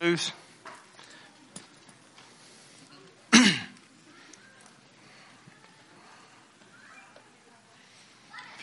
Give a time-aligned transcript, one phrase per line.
[0.00, 0.30] Bruce?
[3.32, 3.58] If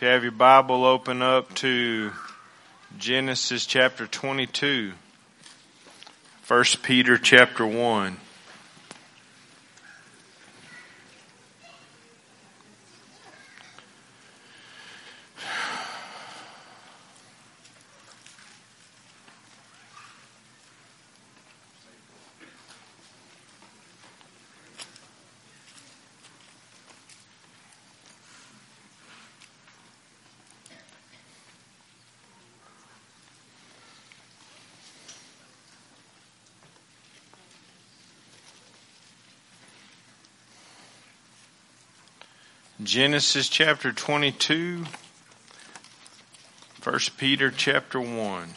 [0.01, 2.13] you have your Bible, open up to
[2.97, 4.93] Genesis chapter 22,
[6.47, 8.15] 1 Peter chapter 1.
[42.86, 44.86] Genesis chapter 22,
[46.83, 48.50] 1 Peter chapter 1.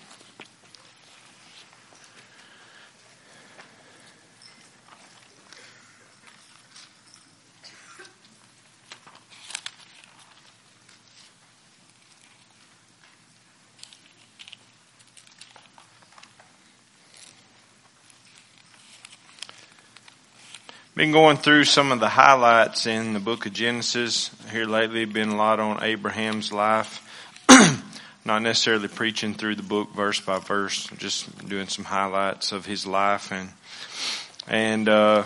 [20.98, 25.04] Been going through some of the highlights in the book of Genesis here lately.
[25.04, 27.06] Been a lot on Abraham's life.
[28.24, 32.84] Not necessarily preaching through the book verse by verse, just doing some highlights of his
[32.84, 33.50] life and
[34.48, 35.22] and uh,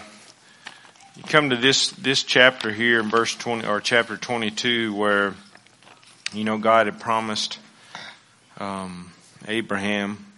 [1.17, 5.33] you come to this this chapter here in verse twenty or chapter twenty two where
[6.35, 7.59] you know God had promised
[8.59, 9.11] um,
[9.49, 10.32] Abraham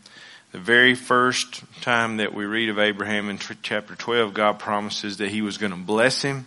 [0.55, 5.31] the very first time that we read of Abraham in chapter 12, God promises that
[5.31, 6.47] he was going to bless him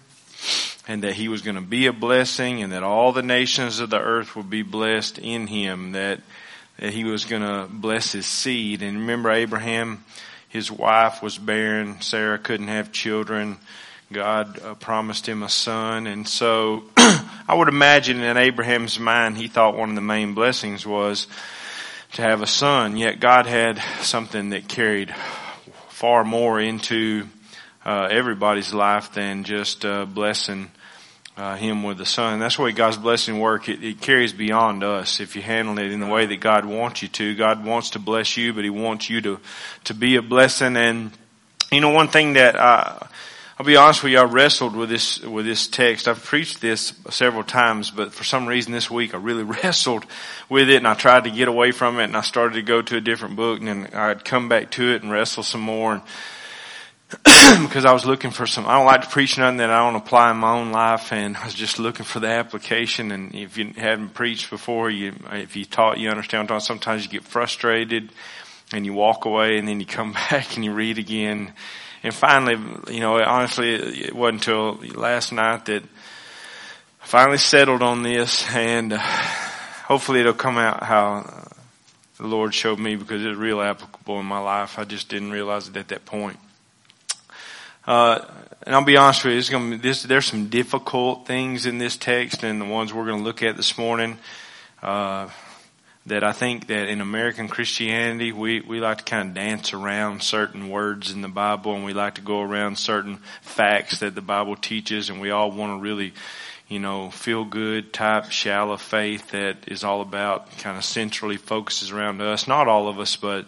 [0.88, 3.90] and that he was going to be a blessing and that all the nations of
[3.90, 6.22] the earth would be blessed in him, that,
[6.80, 8.82] that he was going to bless his seed.
[8.82, 10.06] And remember Abraham,
[10.48, 12.00] his wife was barren.
[12.00, 13.58] Sarah couldn't have children.
[14.10, 16.08] God uh, promised him a son.
[16.08, 20.86] And so I would imagine in Abraham's mind, he thought one of the main blessings
[20.86, 21.28] was
[22.14, 25.14] to have a son, yet God had something that carried
[25.90, 27.28] far more into
[27.86, 30.70] uh, everybody's life than just uh, blessing
[31.38, 32.40] uh, him with a son.
[32.40, 33.70] That's the way God's blessing work.
[33.70, 37.04] It, it, carries beyond us if you handle it in the way that God wants
[37.04, 37.36] you to.
[37.36, 39.40] God wants to bless you, but He wants you to
[39.86, 40.76] to be a blessing.
[40.76, 41.12] And
[41.72, 43.00] you know, one thing that uh,
[43.60, 46.08] I'll be honest with you, I wrestled with this, with this text.
[46.08, 50.06] I've preached this several times, but for some reason this week I really wrestled
[50.48, 52.84] with it and I tried to get away from it and I started to go
[52.84, 55.94] to a different book and then I'd come back to it and wrestle some more
[55.94, 56.04] and
[57.68, 60.00] because I was looking for some, I don't like to preach nothing that I don't
[60.00, 63.58] apply in my own life and I was just looking for the application and if
[63.58, 68.12] you haven't preached before, you, if you taught, you understand, sometimes you get frustrated
[68.72, 71.54] and you walk away and then you come back and you read again
[72.04, 72.56] and finally,
[72.94, 78.94] you know, honestly, it wasn't until last night that I finally settled on this, and
[78.94, 81.48] uh, hopefully it'll come out how
[82.18, 84.80] the Lord showed me because it's real applicable in my life.
[84.80, 86.38] I just didn't realize it at that point.
[87.86, 88.26] Uh,
[88.64, 91.96] and I'll be honest with you, gonna be, this, there's some difficult things in this
[91.96, 94.18] text, and the ones we're going to look at this morning.
[94.84, 95.30] Uh,
[96.08, 100.24] that I think that in American Christianity, we, we like to kind of dance around
[100.24, 104.22] certain words in the Bible and we like to go around certain facts that the
[104.22, 106.14] Bible teaches and we all want to really,
[106.70, 111.92] you know, feel good type shallow faith that is all about kind of centrally focuses
[111.92, 112.48] around us.
[112.48, 113.46] Not all of us, but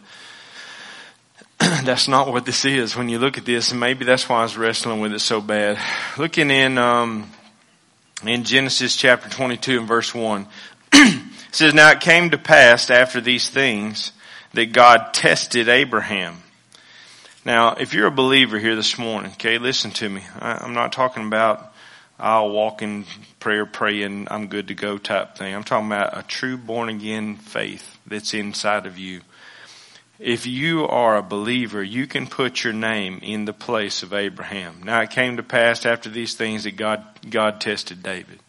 [1.60, 4.44] that's not what this is when you look at this and maybe that's why I
[4.44, 5.80] was wrestling with it so bad.
[6.18, 7.32] Looking in, um,
[8.26, 10.46] in Genesis chapter 22 and verse 1.
[11.50, 14.12] It says, Now it came to pass after these things
[14.54, 16.44] that God tested Abraham.
[17.44, 20.22] Now, if you're a believer here this morning, okay, listen to me.
[20.40, 21.74] I, am not talking about
[22.20, 23.06] I'll walk in
[23.40, 25.56] prayer, praying, I'm good to go type thing.
[25.56, 29.22] I'm talking about a true born again faith that's inside of you.
[30.20, 34.82] If you are a believer, you can put your name in the place of Abraham.
[34.84, 38.40] Now it came to pass after these things that God, God tested David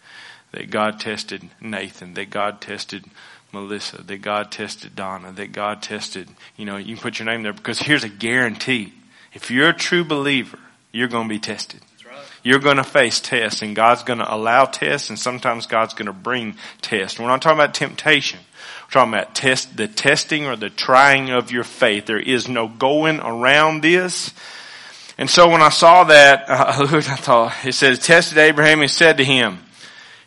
[0.53, 3.05] that God tested Nathan, that God tested
[3.53, 7.43] Melissa, that God tested Donna, that God tested, you know, you can put your name
[7.43, 8.93] there because here's a guarantee.
[9.33, 10.59] If you're a true believer,
[10.93, 11.81] you're going to be tested.
[12.43, 16.07] You're going to face tests and God's going to allow tests and sometimes God's going
[16.07, 17.19] to bring tests.
[17.19, 18.39] We're not talking about temptation.
[18.87, 22.07] We're talking about test, the testing or the trying of your faith.
[22.07, 24.33] There is no going around this.
[25.19, 28.89] And so when I saw that, I looked, I thought, it says, tested Abraham, he
[28.89, 29.59] said to him,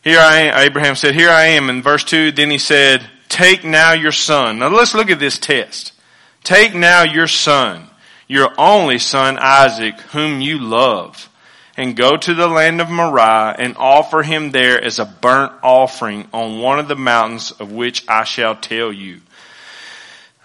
[0.04, 1.70] here I am, Abraham said, here I am.
[1.70, 4.60] In verse 2, then he said, take now your son.
[4.60, 5.94] Now let's look at this test.
[6.44, 7.88] Take now your son,
[8.28, 11.30] your only son Isaac, whom you love,
[11.78, 16.28] and go to the land of Moriah and offer him there as a burnt offering
[16.34, 19.22] on one of the mountains of which I shall tell you.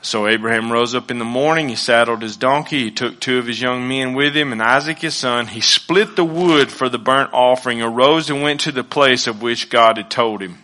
[0.00, 3.46] So Abraham rose up in the morning, he saddled his donkey, he took two of
[3.46, 5.48] his young men with him and Isaac his son.
[5.48, 9.42] He split the wood for the burnt offering, arose and went to the place of
[9.42, 10.58] which God had told him.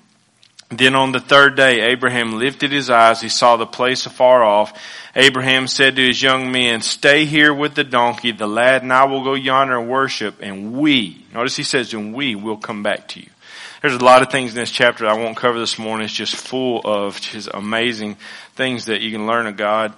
[0.70, 3.20] Then on the third day, Abraham lifted his eyes.
[3.20, 4.72] He saw the place afar off.
[5.14, 8.32] Abraham said to his young men, stay here with the donkey.
[8.32, 12.14] The lad and I will go yonder and worship and we, notice he says, and
[12.14, 13.28] we will come back to you.
[13.84, 16.06] There's a lot of things in this chapter I won't cover this morning.
[16.06, 18.16] It's just full of just amazing
[18.54, 19.92] things that you can learn of God.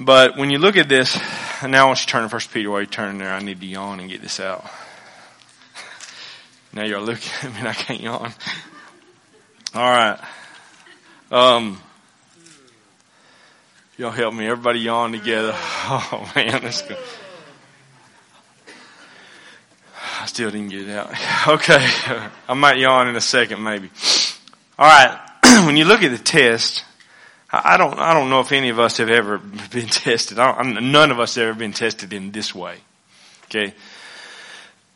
[0.00, 1.16] But when you look at this,
[1.62, 3.32] now I want you to turn to First Peter while you're turning there.
[3.32, 4.68] I need to yawn and get this out.
[6.72, 8.32] Now you're looking at me and I can't yawn.
[9.76, 10.18] All right.
[11.30, 11.80] Um,
[13.96, 14.48] y'all help me.
[14.48, 15.54] Everybody yawn together.
[15.84, 16.98] Oh man, that's good.
[20.22, 21.12] I still didn't get it out.
[21.48, 21.84] Okay.
[22.48, 23.90] I might yawn in a second maybe.
[24.78, 25.18] All right.
[25.66, 26.84] when you look at the test,
[27.50, 29.38] I don't, I don't know if any of us have ever
[29.72, 30.38] been tested.
[30.38, 32.76] none of us have ever been tested in this way.
[33.46, 33.74] Okay.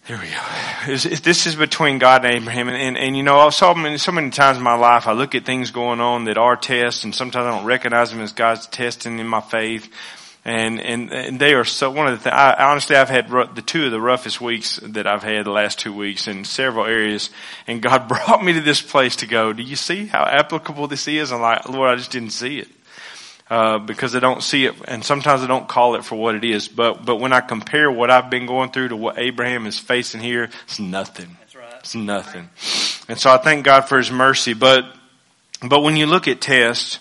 [0.07, 0.97] Here we go.
[1.19, 2.69] This is between God and Abraham.
[2.69, 5.13] And, and, and, you know, I've so many, so many times in my life, I
[5.13, 8.33] look at things going on that are tests, and sometimes I don't recognize them as
[8.33, 9.93] God's testing in my faith.
[10.47, 13.63] And, and, and they are so, one of the things, I, honestly, I've had the
[13.63, 17.31] two of the roughest weeks that I've had the last two weeks in several areas.
[17.67, 21.09] And God brought me to this place to go, do you see how applicable this
[21.09, 21.33] is?
[21.33, 22.69] I'm like, Lord, I just didn't see it.
[23.51, 26.43] Uh, because I don't see it, and sometimes I don't call it for what it
[26.43, 26.67] is.
[26.67, 30.21] But but when I compare what I've been going through to what Abraham is facing
[30.21, 31.37] here, it's nothing.
[31.39, 31.75] That's right.
[31.79, 32.51] It's nothing.
[33.09, 34.53] And so I thank God for His mercy.
[34.53, 34.87] But
[35.63, 36.99] but when you look at tests,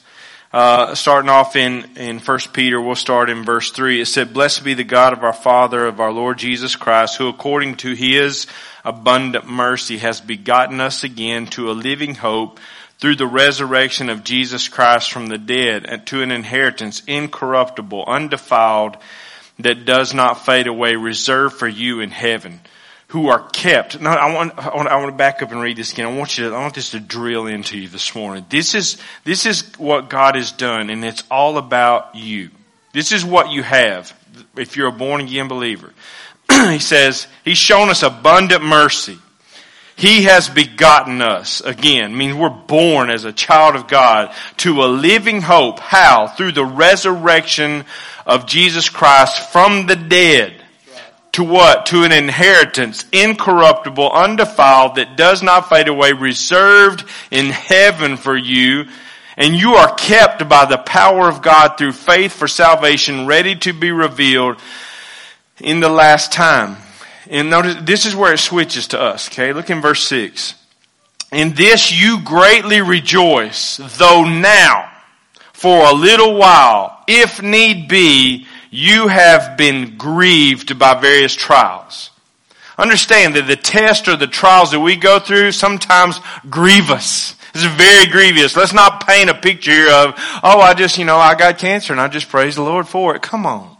[0.53, 4.01] uh, starting off in in First Peter, we'll start in verse three.
[4.01, 7.27] It said, "Blessed be the God of our Father of our Lord Jesus Christ, who
[7.27, 8.47] according to His
[8.83, 12.59] abundant mercy has begotten us again to a living hope."
[12.97, 18.97] through the resurrection of Jesus Christ from the dead and to an inheritance incorruptible, undefiled,
[19.59, 22.59] that does not fade away, reserved for you in heaven,
[23.07, 23.99] who are kept.
[23.99, 26.07] Now, I want, I want, I want to back up and read this again.
[26.07, 28.45] I want you to, I want this to drill into you this morning.
[28.49, 32.49] This is, this is what God has done and it's all about you.
[32.93, 34.13] This is what you have
[34.55, 35.93] if you're a born again believer.
[36.49, 39.17] he says, He's shown us abundant mercy
[39.97, 44.87] he has begotten us again, means we're born as a child of God to a
[44.87, 45.79] living hope.
[45.79, 46.27] How?
[46.27, 47.85] Through the resurrection
[48.25, 50.61] of Jesus Christ from the dead.
[51.35, 51.87] To what?
[51.87, 58.85] To an inheritance, incorruptible, undefiled, that does not fade away, reserved in heaven for you.
[59.35, 63.73] And you are kept by the power of God through faith for salvation, ready to
[63.73, 64.61] be revealed
[65.59, 66.77] in the last time.
[67.29, 69.51] And notice, this is where it switches to us, okay?
[69.51, 70.55] Look in verse 6.
[71.33, 74.89] In this you greatly rejoice, though now,
[75.51, 82.11] for a little while, if need be, you have been grieved by various trials.
[82.77, 86.19] Understand that the test or the trials that we go through sometimes
[86.49, 87.35] grieve us.
[87.53, 88.57] Is very grievous.
[88.57, 91.93] Let's not paint a picture here of, oh, I just, you know, I got cancer
[91.93, 93.21] and I just praise the Lord for it.
[93.21, 93.77] Come on.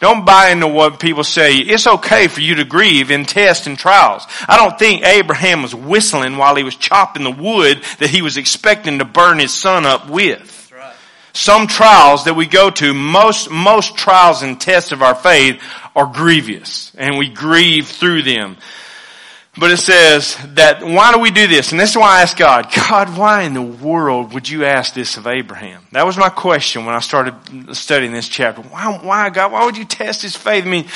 [0.00, 1.56] Don't buy into what people say.
[1.56, 4.26] It's okay for you to grieve in tests and trials.
[4.48, 8.38] I don't think Abraham was whistling while he was chopping the wood that he was
[8.38, 10.57] expecting to burn his son up with.
[11.38, 15.62] Some trials that we go to, most, most trials and tests of our faith
[15.94, 18.56] are grievous and we grieve through them.
[19.56, 21.70] But it says that why do we do this?
[21.70, 24.94] And this is why I ask God, God, why in the world would you ask
[24.94, 25.86] this of Abraham?
[25.92, 27.36] That was my question when I started
[27.76, 28.62] studying this chapter.
[28.62, 30.64] Why, why God, why would you test his faith?
[30.64, 30.86] I mean,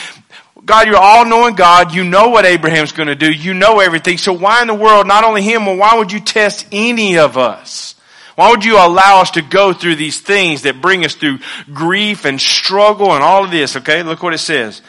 [0.65, 1.95] God, you're all knowing God.
[1.95, 3.31] You know what Abraham's going to do.
[3.31, 4.19] You know everything.
[4.19, 7.39] So why in the world, not only him, well, why would you test any of
[7.39, 7.92] us?
[8.35, 11.41] Why would you allow us to go through these things that bring us through
[11.73, 13.77] grief and struggle and all of this?
[13.77, 14.81] Okay, look what it says.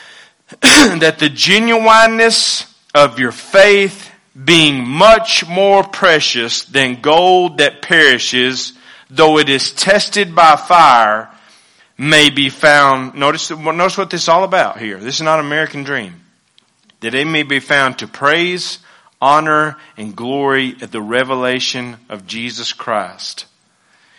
[0.60, 4.10] that the genuineness of your faith
[4.44, 8.74] being much more precious than gold that perishes,
[9.10, 11.30] though it is tested by fire,
[11.98, 13.14] may be found.
[13.14, 14.98] Notice, notice what this is all about here.
[14.98, 16.20] This is not American dream.
[17.00, 18.78] That it may be found to praise,
[19.20, 23.46] honor, and glory at the revelation of Jesus Christ.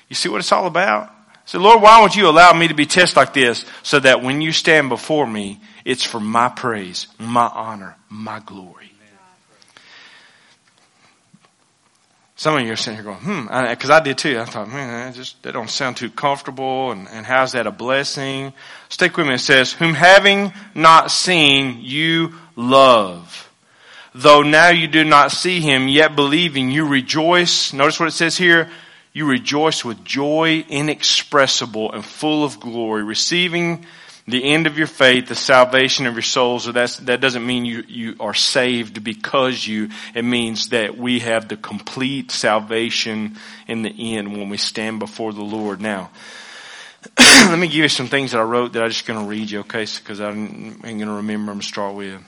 [0.10, 1.12] You see what it's all about?
[1.46, 4.42] So Lord, why won't you allow me to be tested like this so that when
[4.42, 8.92] you stand before me, it's for my praise, my honor, my glory.
[12.40, 14.38] Some of you are sitting here going, hmm, because I, I, did too.
[14.40, 17.72] I thought, man, that just that don't sound too comfortable, and, and how's that a
[17.72, 18.54] blessing?
[18.90, 19.34] Stick with me.
[19.34, 23.47] It says, whom having not seen, you love.
[24.18, 27.72] Though now you do not see him, yet believing, you rejoice.
[27.72, 28.68] Notice what it says here.
[29.14, 33.86] You rejoice with joy inexpressible and full of glory, receiving
[34.28, 36.64] the end of your faith, the salvation of your souls.
[36.64, 41.20] So that's, that doesn't mean you, you are saved because you, it means that we
[41.20, 45.80] have the complete salvation in the end when we stand before the Lord.
[45.80, 46.10] Now,
[47.20, 49.52] let me give you some things that I wrote that I'm just going to read
[49.52, 49.86] you, okay?
[49.86, 52.20] Because I ain't going to remember them to start with.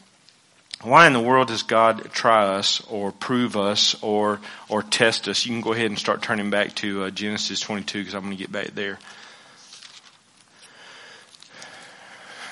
[0.82, 5.46] Why in the world does God try us or prove us or, or test us?
[5.46, 8.38] You can go ahead and start turning back to uh, Genesis 22 because I'm going
[8.38, 8.98] to get back there.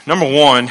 [0.05, 0.65] Number one,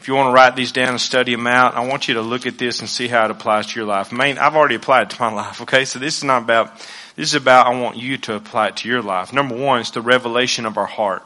[0.00, 2.20] if you want to write these down and study them out, I want you to
[2.20, 4.10] look at this and see how it applies to your life.
[4.10, 5.84] Main, I've already applied it to my life, okay?
[5.84, 6.76] So this is not about,
[7.14, 9.32] this is about I want you to apply it to your life.
[9.32, 11.22] Number one is the revelation of our heart.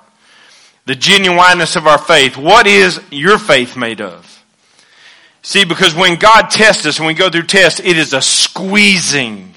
[0.84, 2.36] The genuineness of our faith.
[2.36, 4.33] What is your faith made of?
[5.44, 9.54] See, because when God tests us, when we go through tests, it is a squeezing.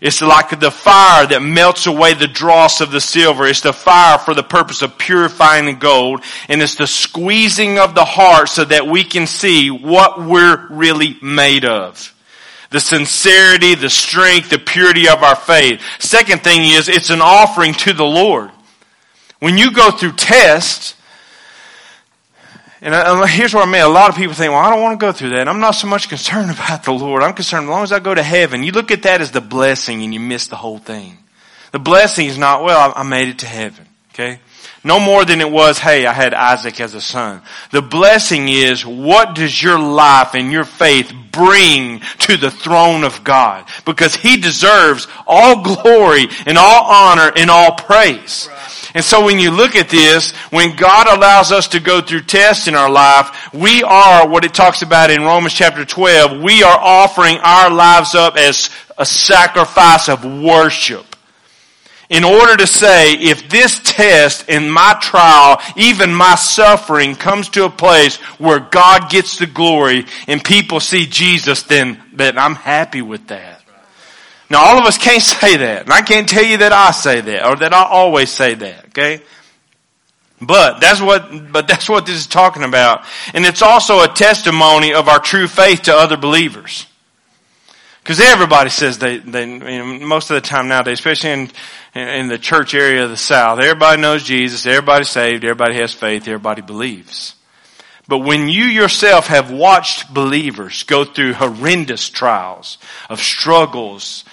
[0.00, 3.44] It's like the fire that melts away the dross of the silver.
[3.44, 6.22] It's the fire for the purpose of purifying the gold.
[6.48, 11.16] And it's the squeezing of the heart so that we can see what we're really
[11.20, 12.14] made of.
[12.70, 15.82] The sincerity, the strength, the purity of our faith.
[15.98, 18.52] Second thing is, it's an offering to the Lord.
[19.40, 20.94] When you go through tests,
[22.80, 23.82] and I, here's where I mean.
[23.82, 25.48] A lot of people think, well, I don't want to go through that.
[25.48, 27.22] I'm not so much concerned about the Lord.
[27.22, 28.62] I'm concerned as long as I go to heaven.
[28.62, 31.18] You look at that as the blessing and you miss the whole thing.
[31.72, 33.86] The blessing is not, well, I made it to heaven.
[34.14, 34.40] Okay?
[34.84, 37.42] No more than it was, hey, I had Isaac as a son.
[37.72, 43.24] The blessing is, what does your life and your faith bring to the throne of
[43.24, 43.66] God?
[43.84, 48.48] Because He deserves all glory and all honor and all praise.
[48.98, 52.66] And so when you look at this, when God allows us to go through tests
[52.66, 56.42] in our life, we are what it talks about in Romans chapter 12.
[56.42, 61.14] We are offering our lives up as a sacrifice of worship.
[62.10, 67.66] In order to say, if this test in my trial, even my suffering comes to
[67.66, 73.02] a place where God gets the glory and people see Jesus, then, then I'm happy
[73.02, 73.58] with that.
[74.50, 75.82] Now all of us can't say that.
[75.82, 78.87] And I can't tell you that I say that or that I always say that,
[78.98, 79.22] okay?
[80.40, 83.04] But that's what, but that's what this is talking about.
[83.34, 86.86] And it's also a testimony of our true faith to other believers.
[88.02, 91.50] Because everybody says they, they you know, most of the time nowadays, especially in,
[91.94, 96.26] in the church area of the South, everybody knows Jesus, everybody's saved, everybody has faith,
[96.26, 97.34] everybody believes.
[98.06, 102.78] But when you yourself have watched believers go through horrendous trials
[103.10, 104.24] of struggles,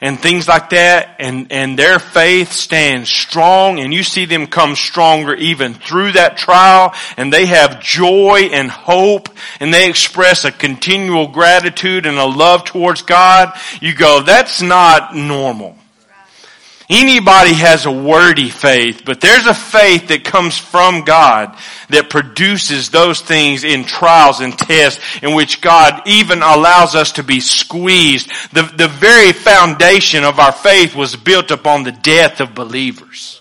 [0.00, 4.76] and things like that and, and their faith stands strong and you see them come
[4.76, 9.28] stronger even through that trial and they have joy and hope
[9.58, 15.16] and they express a continual gratitude and a love towards God, you go, that's not
[15.16, 15.76] normal.
[16.90, 21.54] Anybody has a wordy faith, but there's a faith that comes from God
[21.88, 27.22] that produces those things in trials and tests in which God even allows us to
[27.22, 28.30] be squeezed.
[28.52, 33.40] The, the very foundation of our faith was built upon the death of believers.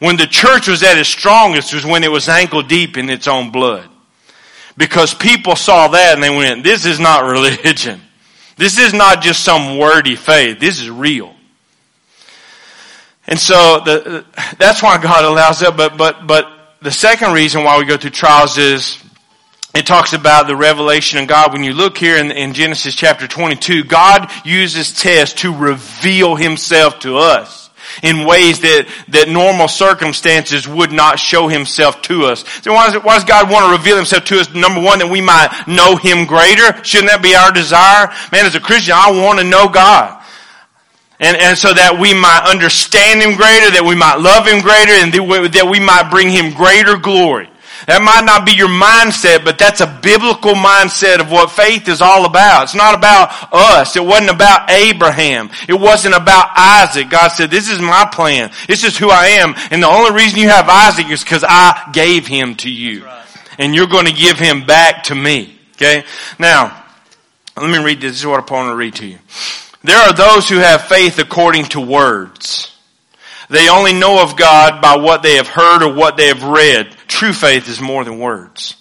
[0.00, 3.26] When the church was at its strongest was when it was ankle deep in its
[3.26, 3.88] own blood.
[4.76, 8.00] Because people saw that and they went, this is not religion.
[8.56, 10.60] This is not just some wordy faith.
[10.60, 11.34] This is real.
[13.26, 14.24] And so the,
[14.56, 15.76] that's why God allows that.
[15.76, 19.02] But, but, but the second reason why we go through trials is
[19.74, 21.52] it talks about the revelation of God.
[21.52, 27.00] When you look here in, in Genesis chapter 22, God uses tests to reveal himself
[27.00, 27.70] to us
[28.02, 32.44] in ways that, that normal circumstances would not show himself to us.
[32.62, 34.54] So why does, why does God want to reveal himself to us?
[34.54, 36.82] Number one, that we might know him greater.
[36.84, 38.08] Shouldn't that be our desire?
[38.30, 40.17] Man, as a Christian, I want to know God.
[41.20, 44.92] And, and so that we might understand Him greater, that we might love Him greater,
[44.92, 45.12] and
[45.52, 47.50] that we might bring Him greater glory.
[47.86, 52.02] That might not be your mindset, but that's a biblical mindset of what faith is
[52.02, 52.64] all about.
[52.64, 53.96] It's not about us.
[53.96, 55.50] It wasn't about Abraham.
[55.68, 57.08] It wasn't about Isaac.
[57.08, 58.50] God said, this is my plan.
[58.66, 59.54] This is who I am.
[59.70, 63.08] And the only reason you have Isaac is because I gave him to you.
[63.58, 65.58] And you're going to give him back to me.
[65.76, 66.04] Okay?
[66.38, 66.84] Now,
[67.56, 68.12] let me read this.
[68.12, 69.18] This is what I want to read to you.
[69.82, 72.74] There are those who have faith according to words.
[73.48, 76.90] They only know of God by what they have heard or what they have read.
[77.06, 78.76] True faith is more than words.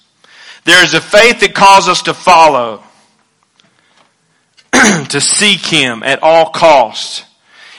[0.65, 2.83] There is a faith that calls us to follow.
[5.09, 7.23] to seek Him at all costs.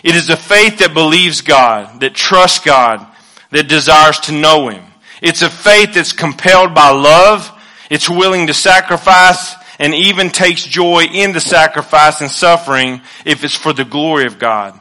[0.02, 3.06] It is a faith that believes God, that trusts God,
[3.50, 4.84] that desires to know Him.
[5.20, 7.50] It's a faith that's compelled by love.
[7.90, 13.54] It's willing to sacrifice and even takes joy in the sacrifice and suffering if it's
[13.54, 14.78] for the glory of God.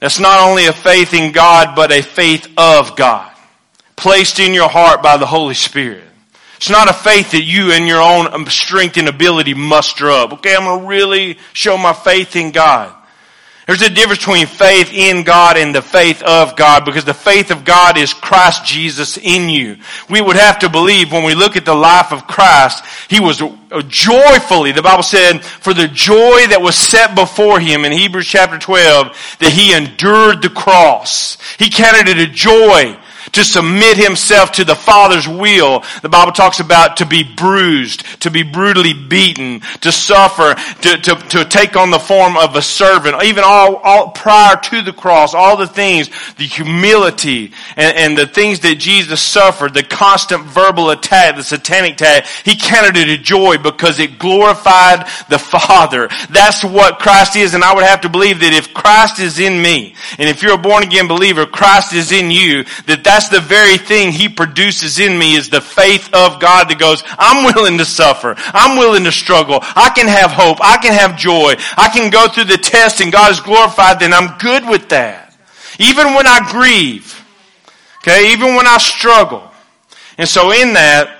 [0.00, 3.32] That's not only a faith in God, but a faith of God,
[3.96, 6.04] placed in your heart by the Holy Spirit.
[6.56, 10.32] It's not a faith that you in your own strength and ability muster up.
[10.34, 12.94] Okay, I'm going to really show my faith in God.
[13.68, 17.50] There's a difference between faith in God and the faith of God because the faith
[17.50, 19.76] of God is Christ Jesus in you.
[20.08, 23.42] We would have to believe when we look at the life of Christ, He was
[23.88, 28.58] joyfully, the Bible said, for the joy that was set before Him in Hebrews chapter
[28.58, 31.36] 12, that He endured the cross.
[31.58, 32.98] He counted it a joy
[33.32, 35.84] to submit himself to the Father's will.
[36.02, 41.14] The Bible talks about to be bruised, to be brutally beaten, to suffer, to, to,
[41.14, 45.34] to take on the form of a servant, even all, all prior to the cross,
[45.34, 50.90] all the things, the humility and, and the things that Jesus suffered, the constant verbal
[50.90, 56.08] attack, the satanic attack, he counted it a joy because it glorified the Father.
[56.30, 59.60] That's what Christ is, and I would have to believe that if Christ is in
[59.60, 63.30] me, and if you're a born again believer, Christ is in you, that that that's
[63.30, 67.52] the very thing He produces in me is the faith of God that goes, I'm
[67.52, 68.36] willing to suffer.
[68.38, 69.58] I'm willing to struggle.
[69.60, 70.58] I can have hope.
[70.60, 71.56] I can have joy.
[71.76, 75.36] I can go through the test and God is glorified, then I'm good with that.
[75.80, 77.12] Even when I grieve.
[78.02, 79.50] Okay, even when I struggle.
[80.16, 81.18] And so in that,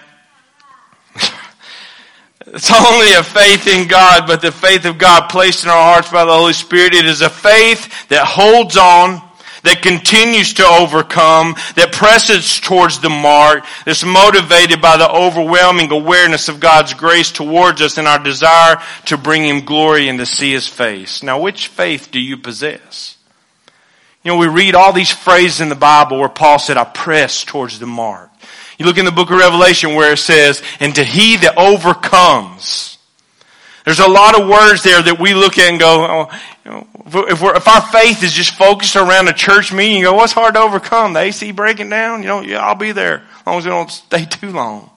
[2.47, 6.13] it's only a faith in God, but the faith of God placed in our hearts
[6.13, 6.95] by the Holy Spirit.
[6.95, 9.21] It is a faith that holds on
[9.63, 16.49] that continues to overcome, that presses towards the mark, that's motivated by the overwhelming awareness
[16.49, 20.53] of God's grace towards us and our desire to bring Him glory and to see
[20.53, 21.25] His face.
[21.25, 23.17] Now, which faith do you possess?
[24.23, 27.43] You know, we read all these phrases in the Bible where Paul said, I press
[27.43, 28.31] towards the mark.
[28.79, 32.97] You look in the book of Revelation where it says, and to he that overcomes.
[33.85, 36.87] There's a lot of words there that we look at and go, oh, you know,
[37.07, 40.53] if, if, our faith is just focused around a church meeting, you go, what's hard
[40.53, 41.15] to overcome?
[41.15, 42.21] The AC breaking down?
[42.21, 44.91] You know, yeah, I'll be there as long as we don't stay too long.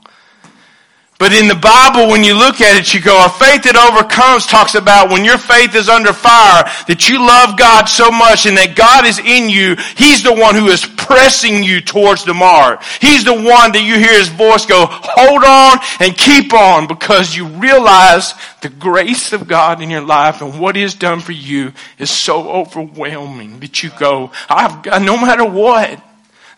[1.22, 4.48] But in the Bible, when you look at it, you go, a faith that overcomes
[4.48, 8.58] talks about when your faith is under fire, that you love God so much and
[8.58, 9.78] that God is in you.
[9.94, 12.82] He's the one who is pressing you towards the mark.
[13.00, 17.38] He's the one that you hear his voice go, hold on and keep on because
[17.38, 18.34] you realize
[18.66, 22.10] the grace of God in your life and what he has done for you is
[22.10, 26.02] so overwhelming that you go, I've got, no matter what,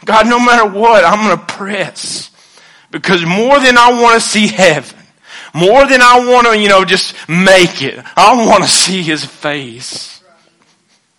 [0.06, 2.32] God, no matter what, I'm going to press.
[2.93, 4.99] Because more than I want to see heaven,
[5.51, 9.25] more than I want to, you know, just make it, I want to see his
[9.25, 10.21] face.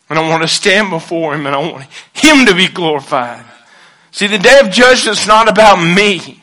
[0.08, 3.44] And I want to stand before him and I want him to be glorified.
[4.12, 6.40] See, the day of judgment is not about me.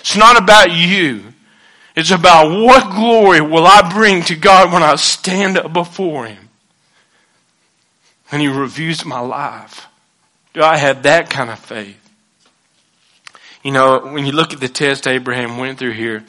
[0.00, 1.32] It's not about you.
[1.96, 6.50] It's about what glory will I bring to God when I stand up before him.
[8.30, 9.86] And he reviews my life.
[10.52, 12.03] Do I have that kind of faith?
[13.64, 16.22] You know, when you look at the test Abraham went through here,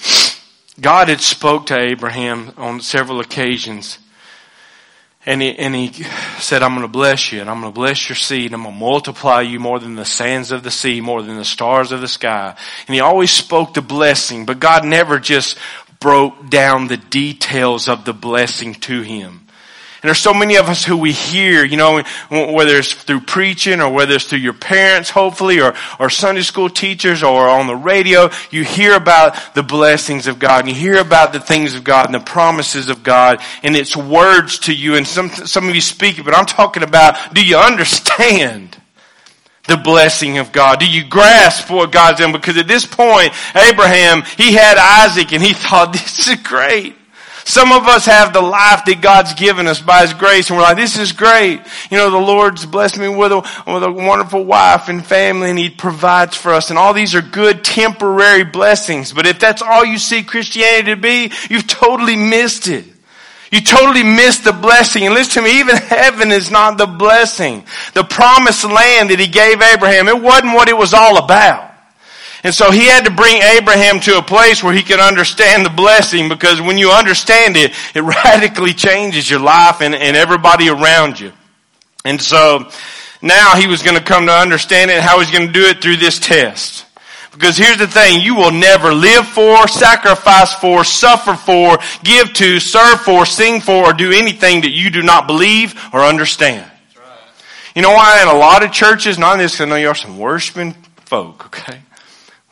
[0.79, 3.99] God had spoke to Abraham on several occasions.
[5.25, 5.91] And he, and he
[6.39, 8.45] said, I'm going to bless you and I'm going to bless your seed.
[8.45, 11.35] And I'm going to multiply you more than the sands of the sea, more than
[11.35, 12.55] the stars of the sky.
[12.87, 15.57] And he always spoke the blessing, but God never just
[15.99, 19.44] broke down the details of the blessing to him.
[20.05, 23.91] There's so many of us who we hear, you know, whether it's through preaching or
[23.91, 28.29] whether it's through your parents, hopefully, or, or Sunday school teachers or on the radio,
[28.51, 32.05] you hear about the blessings of God and you hear about the things of God
[32.05, 35.81] and the promises of God and it's words to you and some, some of you
[35.81, 38.77] speak it, but I'm talking about, do you understand?
[39.67, 40.79] the blessing of God?
[40.79, 42.31] Do you grasp what God's done?
[42.31, 46.95] Because at this point, Abraham, he had Isaac and he thought, this is great.
[47.47, 50.63] Some of us have the life that God's given us by His grace and we're
[50.63, 51.61] like, this is great.
[51.91, 55.59] You know, the Lord's blessed me with a, with a wonderful wife and family and
[55.59, 59.13] He provides for us and all these are good temporary blessings.
[59.13, 62.85] But if that's all you see Christianity to be, you've totally missed it.
[63.51, 65.05] You totally missed the blessing.
[65.05, 67.63] And listen to me, even heaven is not the blessing.
[67.93, 71.74] The promised land that he gave Abraham, it wasn't what it was all about.
[72.45, 75.71] And so he had to bring Abraham to a place where he could understand the
[75.71, 81.19] blessing because when you understand it, it radically changes your life and, and everybody around
[81.19, 81.33] you.
[82.05, 82.69] And so
[83.19, 85.63] now he was going to come to understand it and how he's going to do
[85.63, 86.85] it through this test.
[87.31, 92.59] Because here's the thing, you will never live for, sacrifice for, suffer for, give to,
[92.59, 96.69] serve for, sing for, or do anything that you do not believe or understand.
[97.75, 99.95] You know why in a lot of churches, not in this, I know you are
[99.95, 100.73] some worshiping
[101.05, 101.79] folk, okay?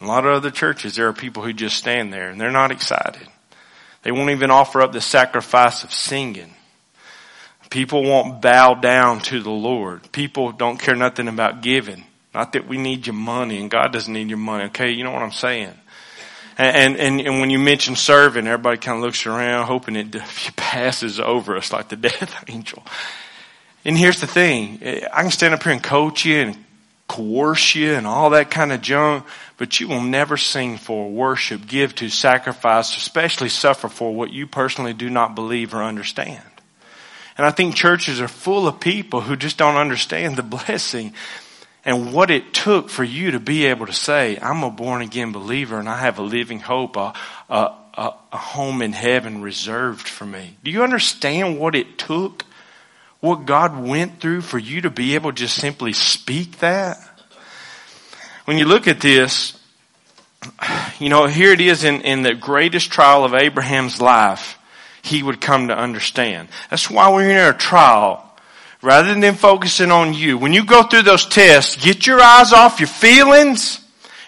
[0.03, 2.71] A lot of other churches, there are people who just stand there and they're not
[2.71, 3.25] excited.
[4.01, 6.53] They won't even offer up the sacrifice of singing.
[7.69, 10.11] People won't bow down to the Lord.
[10.11, 12.03] People don't care nothing about giving.
[12.33, 14.65] Not that we need your money and God doesn't need your money.
[14.65, 14.91] Okay.
[14.91, 15.73] You know what I'm saying?
[16.57, 20.11] And, and, and when you mention serving, everybody kind of looks around hoping it
[20.57, 22.83] passes over us like the death angel.
[23.85, 24.79] And here's the thing.
[25.13, 26.65] I can stand up here and coach you and
[27.07, 29.25] coerce you and all that kind of junk,
[29.57, 34.47] but you will never sing for, worship, give to, sacrifice, especially suffer for what you
[34.47, 36.43] personally do not believe or understand.
[37.37, 41.13] And I think churches are full of people who just don't understand the blessing
[41.85, 45.31] and what it took for you to be able to say, I'm a born again
[45.31, 47.13] believer and I have a living hope, a,
[47.49, 50.55] a, a, home in heaven reserved for me.
[50.63, 52.45] Do you understand what it took?
[53.19, 56.97] What God went through for you to be able to just simply speak that?
[58.45, 59.57] When you look at this,
[60.99, 64.57] you know, here it is in, in the greatest trial of Abraham's life,
[65.01, 66.49] he would come to understand.
[66.69, 68.19] That's why we're in a trial
[68.81, 70.37] rather than focusing on you.
[70.37, 73.79] When you go through those tests, get your eyes off your feelings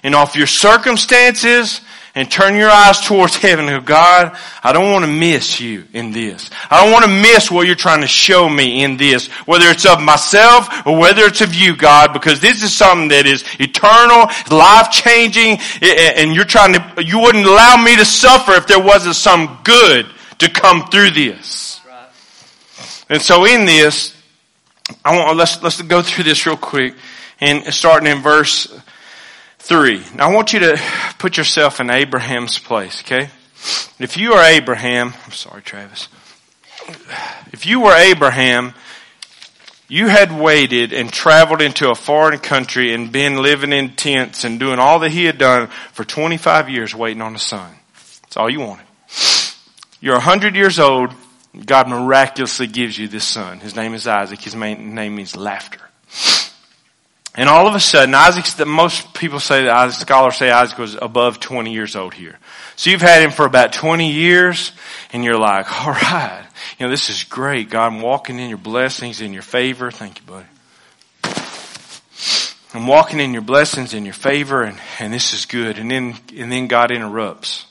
[0.01, 1.81] and off your circumstances
[2.15, 5.83] and turn your eyes towards heaven and go, God, I don't want to miss you
[5.91, 6.49] in this.
[6.69, 9.85] I don't want to miss what you're trying to show me in this, whether it's
[9.85, 14.29] of myself or whether it's of you, God, because this is something that is eternal,
[14.49, 19.15] life changing, and you're trying to, you wouldn't allow me to suffer if there wasn't
[19.15, 20.05] some good
[20.39, 21.81] to come through this.
[23.09, 24.15] And so in this,
[25.03, 26.95] I want, let's, let's go through this real quick
[27.41, 28.73] and starting in verse
[29.65, 30.03] three.
[30.13, 30.79] Now I want you to
[31.17, 33.29] put yourself in Abraham's place, okay?
[33.97, 36.07] If you are Abraham, I'm sorry, Travis.
[37.51, 38.75] If you were Abraham,
[39.87, 44.59] you had waited and traveled into a foreign country and been living in tents and
[44.59, 47.73] doing all that he had done for 25 years waiting on a son.
[48.21, 48.85] That's all you wanted.
[49.99, 51.11] You're 100 years old.
[51.65, 53.61] God miraculously gives you this son.
[53.61, 54.41] His name is Isaac.
[54.41, 55.79] His name means laughter.
[57.37, 60.95] And all of a sudden, Isaac's the most people say Isaac, scholars say Isaac was
[60.95, 62.39] above 20 years old here.
[62.77, 64.71] So you've had him for about 20 years
[65.11, 66.45] and you're like, all right,
[66.77, 67.69] you know, this is great.
[67.69, 69.91] God, I'm walking in your blessings, in your favor.
[69.91, 70.45] Thank you, buddy.
[72.73, 75.77] I'm walking in your blessings, in your favor, and, and this is good.
[75.77, 77.65] And then, and then God interrupts.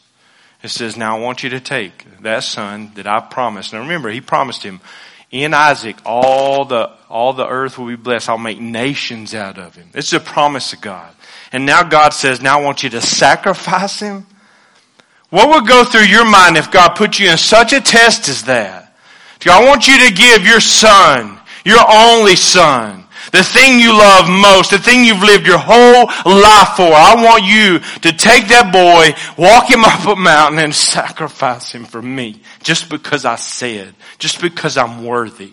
[0.62, 3.74] It says, now I want you to take that son that I promised.
[3.74, 4.80] Now remember, he promised him,
[5.34, 8.28] in Isaac, all the, all the earth will be blessed.
[8.28, 9.88] I'll make nations out of him.
[9.94, 11.12] Is a promise of God.
[11.50, 14.26] And now God says, now I want you to sacrifice him.
[15.30, 18.44] What would go through your mind if God put you in such a test as
[18.44, 18.94] that?
[19.46, 24.70] I want you to give your son, your only son, the thing you love most,
[24.70, 26.92] the thing you've lived your whole life for.
[26.92, 31.84] I want you to take that boy, walk him up a mountain and sacrifice him
[31.84, 32.40] for me.
[32.62, 35.52] Just because I said, just because I'm worthy.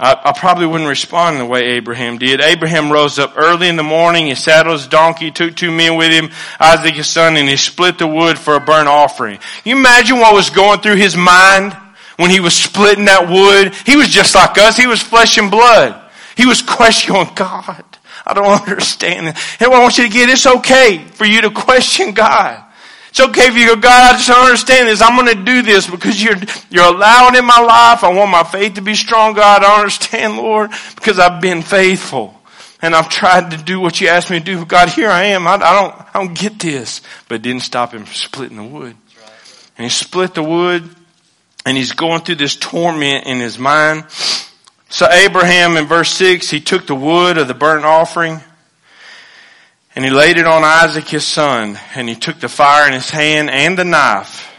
[0.00, 2.40] I, I, probably wouldn't respond the way Abraham did.
[2.40, 6.12] Abraham rose up early in the morning, he saddled his donkey, took two men with
[6.12, 6.30] him,
[6.60, 9.38] Isaac his son, and he split the wood for a burnt offering.
[9.38, 11.76] Can you imagine what was going through his mind
[12.16, 13.74] when he was splitting that wood?
[13.86, 14.76] He was just like us.
[14.76, 16.07] He was flesh and blood.
[16.38, 17.84] He was questioning God.
[18.24, 19.26] I don't understand.
[19.26, 22.64] And I want you to get it's okay for you to question God.
[23.08, 25.02] It's okay for you to go, God, I just don't understand this.
[25.02, 26.36] I'm going to do this because you're,
[26.70, 28.04] you're allowing in my life.
[28.04, 29.64] I want my faith to be strong, God.
[29.64, 32.34] I understand, Lord, because I've been faithful.
[32.80, 34.64] And I've tried to do what you asked me to do.
[34.64, 35.48] God, here I am.
[35.48, 37.00] I, I don't, I don't get this.
[37.28, 38.94] But it didn't stop him from splitting the wood.
[39.76, 40.88] And he split the wood
[41.66, 44.04] and he's going through this torment in his mind.
[44.90, 48.40] So Abraham in verse 6, he took the wood of the burnt offering
[49.94, 53.10] and he laid it on Isaac his son and he took the fire in his
[53.10, 54.50] hand and the knife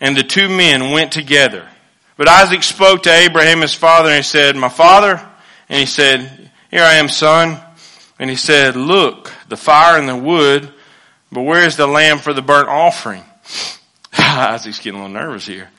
[0.00, 1.68] and the two men went together.
[2.16, 5.24] But Isaac spoke to Abraham his father and he said, my father,
[5.68, 7.60] and he said, here I am son.
[8.18, 10.72] And he said, look, the fire and the wood,
[11.30, 13.24] but where is the lamb for the burnt offering?
[14.18, 15.70] Isaac's getting a little nervous here.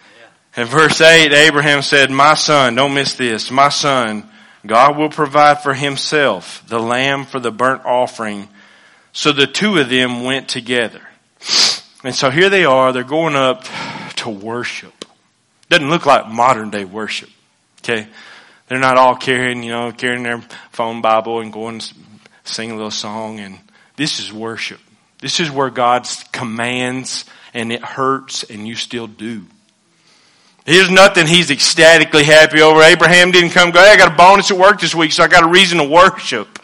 [0.58, 4.30] In verse 8, Abraham said, My son, don't miss this, my son,
[4.66, 8.50] God will provide for himself the lamb for the burnt offering.
[9.14, 11.02] So the two of them went together.
[12.04, 13.66] And so here they are, they're going up
[14.18, 15.06] to worship.
[15.70, 17.30] Doesn't look like modern day worship.
[17.80, 18.08] Okay?
[18.68, 21.94] They're not all carrying, you know, carrying their phone Bible and going to
[22.44, 23.60] sing a little song and
[23.96, 24.80] this is worship.
[25.20, 29.46] This is where God commands and it hurts and you still do.
[30.66, 32.82] Here's nothing he's ecstatically happy over.
[32.82, 35.28] Abraham didn't come go, hey, I got a bonus at work this week, so I
[35.28, 36.60] got a reason to worship.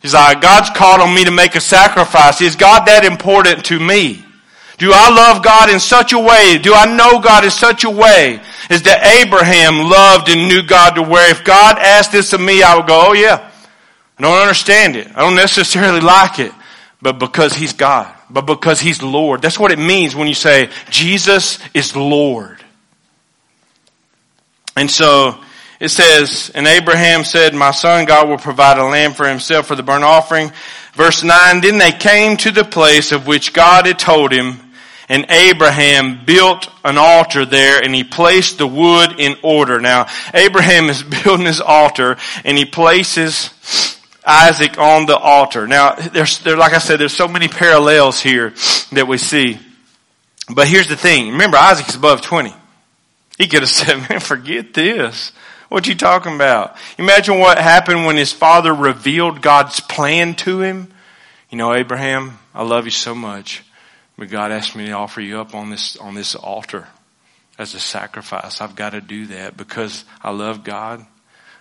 [0.00, 2.40] He's like, God's called on me to make a sacrifice.
[2.40, 4.24] Is God that important to me?
[4.78, 6.58] Do I love God in such a way?
[6.58, 10.94] Do I know God in such a way as that Abraham loved and knew God
[10.94, 13.50] to where if God asked this of me, I would go, oh yeah.
[14.18, 15.08] I don't understand it.
[15.14, 16.52] I don't necessarily like it,
[17.00, 19.42] but because He's God, but because He's Lord.
[19.42, 22.61] That's what it means when you say Jesus is Lord.
[24.76, 25.42] And so,
[25.82, 29.74] it says, and Abraham said, my son, God will provide a lamb for himself for
[29.74, 30.52] the burnt offering.
[30.94, 34.60] Verse 9, then they came to the place of which God had told him,
[35.08, 39.80] and Abraham built an altar there and he placed the wood in order.
[39.80, 43.50] Now, Abraham is building his altar and he places
[44.24, 45.66] Isaac on the altar.
[45.66, 48.54] Now, there's, there, like I said, there's so many parallels here
[48.92, 49.58] that we see.
[50.48, 51.32] But here's the thing.
[51.32, 52.54] Remember, Isaac's above 20.
[53.38, 55.32] He could have said, man, forget this.
[55.68, 56.76] What you talking about?
[56.98, 60.92] Imagine what happened when his father revealed God's plan to him.
[61.50, 63.62] You know, Abraham, I love you so much,
[64.18, 66.88] but God asked me to offer you up on this, on this altar
[67.58, 68.60] as a sacrifice.
[68.60, 71.04] I've got to do that because I love God.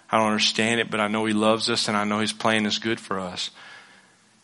[0.09, 2.65] I don't understand it, but I know He loves us and I know His plan
[2.65, 3.49] is good for us.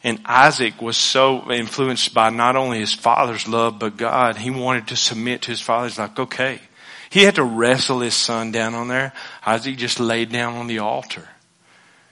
[0.04, 4.38] And Isaac was so influenced by not only his father's love, but God.
[4.38, 5.88] He wanted to submit to his father.
[5.88, 6.62] He's like, okay,
[7.10, 9.14] he had to wrestle his son down on there.
[9.46, 11.28] Isaac just laid down on the altar.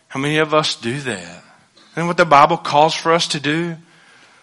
[0.08, 1.44] How many of us do that?
[1.96, 3.76] And what the Bible calls for us to do?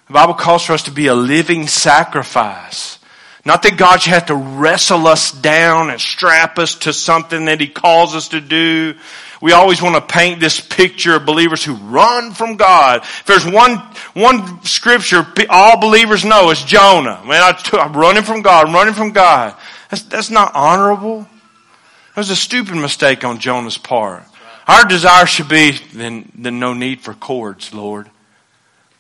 [0.07, 2.99] The Bible calls for us to be a living sacrifice.
[3.45, 7.61] Not that God should have to wrestle us down and strap us to something that
[7.61, 8.95] He calls us to do.
[9.41, 13.03] We always want to paint this picture of believers who run from God.
[13.03, 13.79] If there's one,
[14.15, 17.21] one scripture all believers know, it's Jonah.
[17.27, 19.57] Man, I'm running from God, I'm running from God.
[19.93, 21.21] That's, that's not honorable.
[21.21, 24.23] That was a stupid mistake on Jonah's part.
[24.67, 28.09] Our desire should be, then, then no need for cords, Lord.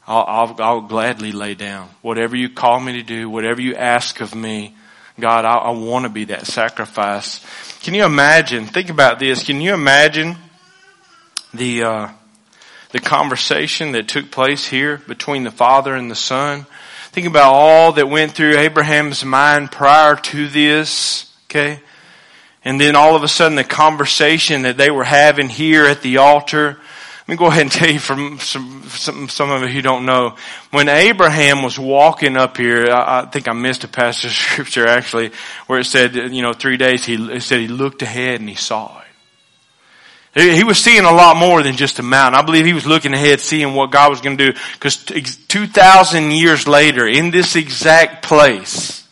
[0.07, 1.89] I'll, I'll, I'll, gladly lay down.
[2.03, 4.77] Whatever you call me to do, whatever you ask of me,
[5.19, 7.41] God, I, I want to be that sacrifice.
[7.81, 8.67] Can you imagine?
[8.67, 9.45] Think about this.
[9.45, 10.37] Can you imagine
[11.55, 12.09] the, uh,
[12.91, 16.67] the conversation that took place here between the Father and the Son?
[17.13, 21.81] Think about all that went through Abraham's mind prior to this, okay?
[22.65, 26.17] And then all of a sudden the conversation that they were having here at the
[26.17, 26.79] altar.
[27.21, 30.07] Let me go ahead and tell you from some, some, some of you who don't
[30.07, 30.37] know.
[30.71, 34.87] When Abraham was walking up here, I, I think I missed a passage of scripture
[34.87, 35.33] actually,
[35.67, 39.01] where it said, you know, three days he, said he looked ahead and he saw
[39.01, 39.02] it.
[40.35, 42.41] He was seeing a lot more than just a mountain.
[42.41, 44.59] I believe he was looking ahead, seeing what God was going to do.
[44.73, 49.07] Because 2,000 years later, in this exact place,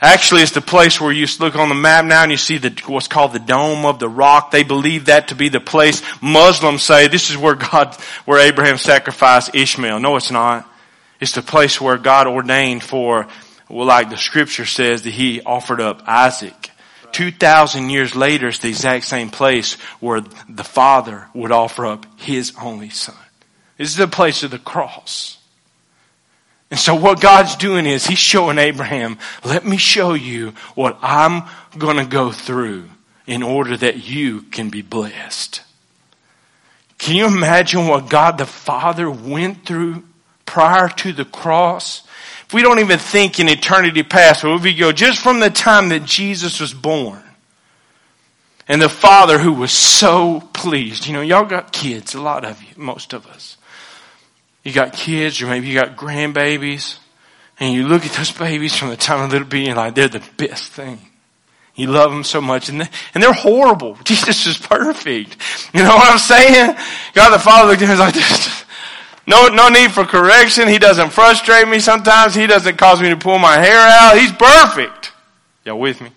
[0.00, 2.70] actually it's the place where you look on the map now and you see the,
[2.86, 4.52] what's called the Dome of the Rock.
[4.52, 6.00] They believe that to be the place.
[6.22, 9.98] Muslims say this is where God, where Abraham sacrificed Ishmael.
[9.98, 10.70] No, it's not.
[11.18, 13.26] It's the place where God ordained for,
[13.68, 16.70] well, like the scripture says that he offered up Isaac.
[17.14, 22.52] 2,000 years later, it's the exact same place where the Father would offer up His
[22.60, 23.14] only Son.
[23.78, 25.38] This is the place of the cross.
[26.70, 31.44] And so what God's doing is He's showing Abraham, let me show you what I'm
[31.78, 32.90] gonna go through
[33.26, 35.62] in order that you can be blessed.
[36.98, 40.02] Can you imagine what God the Father went through
[40.46, 42.03] prior to the cross?
[42.54, 45.90] We don't even think in eternity past, but if we go just from the time
[45.90, 47.22] that Jesus was born,
[48.68, 51.06] and the father who was so pleased.
[51.06, 53.56] You know, y'all got kids, a lot of you, most of us.
[54.62, 56.96] You got kids, or maybe you got grandbabies,
[57.60, 60.26] and you look at those babies from the time of little being like they're the
[60.36, 60.98] best thing.
[61.74, 63.98] You love them so much, and, they, and they're horrible.
[64.04, 65.36] Jesus is perfect.
[65.74, 66.76] You know what I'm saying?
[67.12, 68.63] God the Father looked at him like this.
[69.26, 70.68] No, no need for correction.
[70.68, 72.34] He doesn't frustrate me sometimes.
[72.34, 74.18] He doesn't cause me to pull my hair out.
[74.18, 75.12] He's perfect.
[75.64, 76.10] Y'all with me?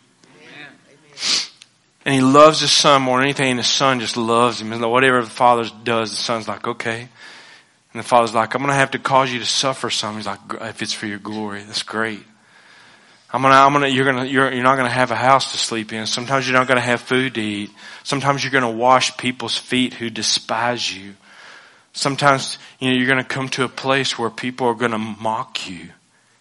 [2.06, 4.70] And he loves his son more than anything, and his son just loves him.
[4.80, 7.02] Whatever the father does, the son's like, okay.
[7.02, 10.15] And the father's like, I'm going to have to cause you to suffer some.
[10.15, 12.24] He's like, if it's for your glory, that's great.
[13.30, 15.91] I'm gonna, I'm gonna, you're gonna, you're, you're not gonna have a house to sleep
[15.91, 16.06] in.
[16.08, 17.70] Sometimes you're not gonna have food to eat.
[18.04, 21.15] Sometimes you're gonna wash people's feet who despise you.
[21.97, 24.99] Sometimes, you know, you're going to come to a place where people are going to
[24.99, 25.89] mock you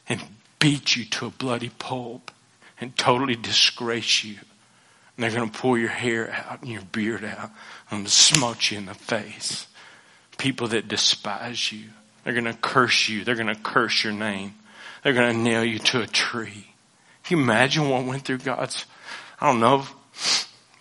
[0.06, 0.22] and
[0.58, 2.30] beat you to a bloody pulp
[2.78, 4.34] and totally disgrace you.
[4.34, 7.50] And they're going to pull your hair out and your beard out
[7.90, 9.66] and smudge you in the face.
[10.36, 11.84] People that despise you.
[12.22, 13.24] They're going to curse you.
[13.24, 14.56] They're going to curse your name.
[15.02, 16.66] They're going to nail you to a tree.
[17.24, 18.84] Can you imagine what went through God's,
[19.40, 19.86] I don't know,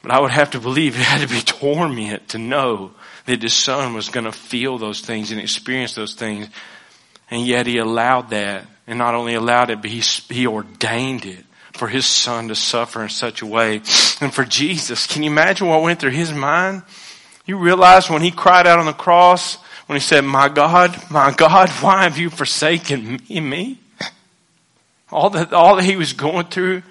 [0.01, 2.91] but I would have to believe it had to be torment to know
[3.25, 6.47] that his son was going to feel those things and experience those things.
[7.29, 8.65] And yet he allowed that.
[8.87, 9.99] And not only allowed it, but he,
[10.33, 13.77] he ordained it for his son to suffer in such a way.
[14.21, 16.83] And for Jesus, can you imagine what went through his mind?
[17.45, 19.55] You realize when he cried out on the cross,
[19.87, 23.79] when he said, my God, my God, why have you forsaken me?
[25.11, 26.83] All that, all that he was going through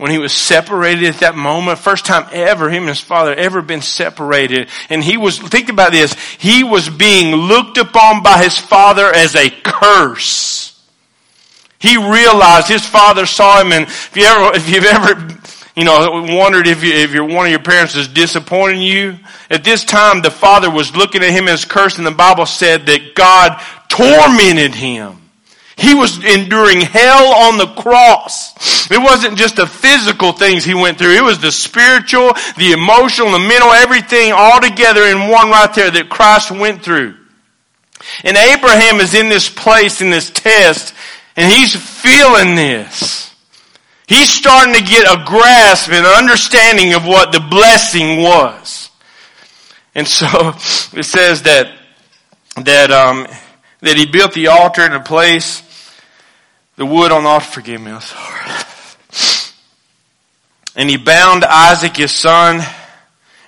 [0.00, 3.60] when he was separated at that moment, first time ever him and his father ever
[3.60, 4.70] been separated.
[4.88, 9.36] And he was, think about this, he was being looked upon by his father as
[9.36, 10.82] a curse.
[11.78, 15.38] He realized his father saw him and if you ever, if you've ever,
[15.76, 19.18] you know, wondered if you, if one of your parents is disappointing you,
[19.50, 22.86] at this time the father was looking at him as cursed and the Bible said
[22.86, 23.60] that God
[23.90, 25.19] tormented him.
[25.80, 28.90] He was enduring hell on the cross.
[28.90, 31.14] It wasn't just the physical things he went through.
[31.14, 35.90] It was the spiritual, the emotional, the mental, everything all together in one right there
[35.90, 37.16] that Christ went through.
[38.24, 40.92] And Abraham is in this place in this test
[41.34, 43.34] and he's feeling this.
[44.06, 48.90] He's starting to get a grasp and understanding of what the blessing was.
[49.94, 50.26] And so
[50.92, 51.72] it says that,
[52.56, 53.26] that, um,
[53.80, 55.62] that he built the altar in a place
[56.80, 58.40] the wood on the altar, forgive me, I'm sorry.
[60.74, 62.62] And he bound Isaac his son,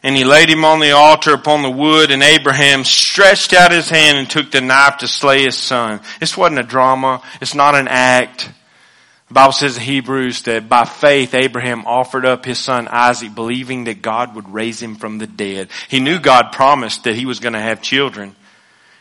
[0.03, 3.89] and he laid him on the altar upon the wood, and Abraham stretched out his
[3.89, 6.03] hand and took the knife to slay his son.
[6.21, 7.23] This wasn't a drama.
[7.41, 8.51] It's not an act.
[9.29, 13.85] The Bible says in Hebrews that by faith Abraham offered up his son Isaac believing
[13.85, 15.71] that God would raise him from the dead.
[15.89, 18.37] He knew God promised that he was going to have children.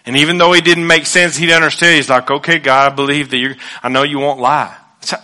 [0.06, 1.96] And even though he didn't make sense, he'd understand.
[1.96, 4.76] He's like, okay, God, I believe that you're, I know you won't lie.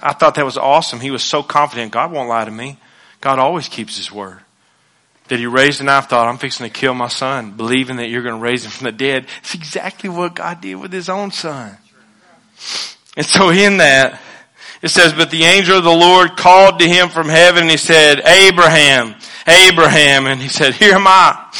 [0.02, 1.00] I thought that was awesome.
[1.00, 2.78] He was so confident God won't lie to me.
[3.22, 4.40] God always keeps his word.
[5.28, 8.24] That he raised an knife, thought, I'm fixing to kill my son, believing that you're
[8.24, 9.28] going to raise him from the dead.
[9.40, 11.78] It's exactly what God did with his own son.
[13.18, 14.22] And so in that,
[14.82, 17.78] it says, but the angel of the Lord called to him from heaven and he
[17.78, 19.16] said, Abraham,
[19.48, 20.28] Abraham.
[20.28, 21.52] And he said, here am I.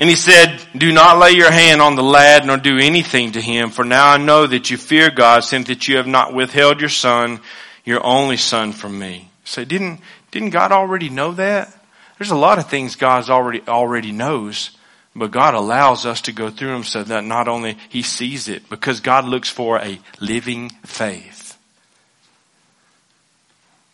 [0.00, 3.40] And he said, do not lay your hand on the lad nor do anything to
[3.40, 6.80] him, for now I know that you fear God since that you have not withheld
[6.80, 7.38] your son,
[7.84, 9.30] your only son from me.
[9.44, 11.70] So didn't, didn't God already know that?
[12.18, 14.70] There's a lot of things God's already, already knows,
[15.14, 18.70] but God allows us to go through them so that not only He sees it,
[18.70, 21.58] because God looks for a living faith.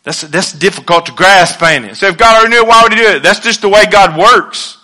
[0.03, 1.97] That's, that's difficult to grasp, ain't it?
[1.97, 3.23] So if God already knew it, why would He do it?
[3.23, 4.76] That's just the way God works.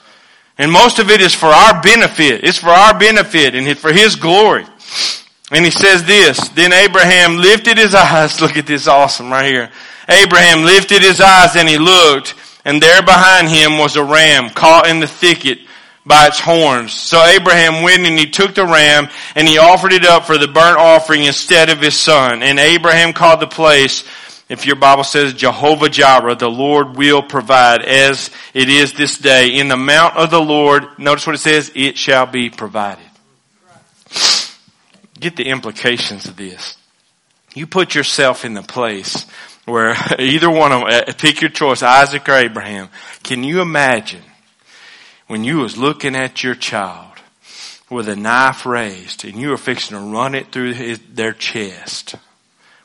[0.63, 2.45] And most of it is for our benefit.
[2.45, 4.63] It's for our benefit and for His glory.
[5.51, 8.39] And he says this, then Abraham lifted his eyes.
[8.39, 9.69] Look at this awesome right here.
[10.07, 14.87] Abraham lifted his eyes and he looked and there behind him was a ram caught
[14.87, 15.59] in the thicket
[16.05, 16.93] by its horns.
[16.93, 20.47] So Abraham went and he took the ram and he offered it up for the
[20.47, 22.41] burnt offering instead of his son.
[22.41, 24.05] And Abraham called the place
[24.53, 29.57] if your Bible says Jehovah Jireh, the Lord will provide as it is this day.
[29.57, 33.03] In the mount of the Lord, notice what it says, it shall be provided.
[35.19, 36.77] Get the implications of this.
[37.55, 39.25] You put yourself in the place
[39.65, 42.89] where either one of them, uh, pick your choice, Isaac or Abraham.
[43.23, 44.21] Can you imagine
[45.25, 47.17] when you was looking at your child
[47.89, 52.13] with a knife raised and you were fixing to run it through his, their chest?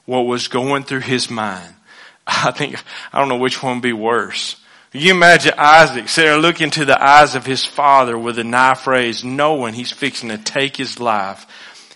[0.09, 1.75] What was going through his mind.
[2.27, 4.57] I think, I don't know which one would be worse.
[4.91, 8.87] You imagine Isaac sitting there looking into the eyes of his father with a knife
[8.87, 11.47] raised, knowing he's fixing to take his life.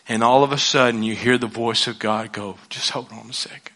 [0.06, 3.30] And all of a sudden you hear the voice of God go, just hold on
[3.30, 3.72] a second.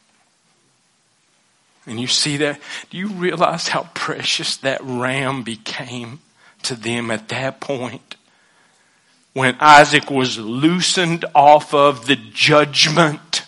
[1.87, 2.61] And you see that?
[2.91, 6.21] Do you realize how precious that ram became
[6.65, 8.17] to them at that point?
[9.33, 13.46] When Isaac was loosened off of the judgment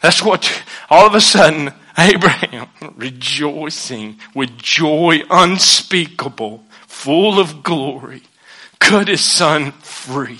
[0.00, 8.22] that's what, all of a sudden, Abraham, rejoicing with joy unspeakable, full of glory,
[8.78, 10.38] cut his son free.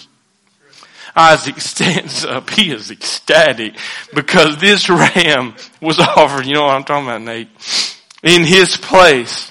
[1.16, 2.50] Isaac stands up.
[2.50, 3.74] He is ecstatic
[4.14, 6.44] because this ram was offered.
[6.44, 7.48] You know what I'm talking about, Nate?
[8.22, 9.50] In his place.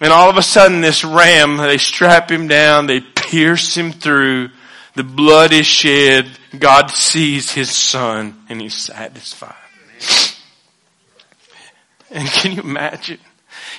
[0.00, 4.50] And all of a sudden this ram, they strap him down, they pierce him through,
[4.96, 6.26] the blood is shed.
[6.58, 9.54] God sees his son and he's satisfied.
[12.10, 13.18] And can you imagine?